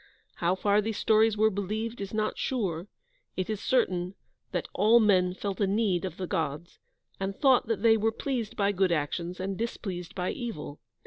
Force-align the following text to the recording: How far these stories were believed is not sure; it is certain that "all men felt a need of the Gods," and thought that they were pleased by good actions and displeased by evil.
How 0.37 0.55
far 0.55 0.81
these 0.81 0.97
stories 0.97 1.37
were 1.37 1.51
believed 1.51 2.01
is 2.01 2.11
not 2.11 2.35
sure; 2.35 2.87
it 3.37 3.51
is 3.51 3.61
certain 3.61 4.15
that 4.51 4.67
"all 4.73 4.99
men 4.99 5.35
felt 5.35 5.61
a 5.61 5.67
need 5.67 6.05
of 6.05 6.17
the 6.17 6.25
Gods," 6.25 6.79
and 7.19 7.35
thought 7.37 7.67
that 7.67 7.83
they 7.83 7.97
were 7.97 8.11
pleased 8.11 8.57
by 8.57 8.71
good 8.71 8.91
actions 8.91 9.39
and 9.39 9.55
displeased 9.55 10.15
by 10.15 10.31
evil. 10.31 10.79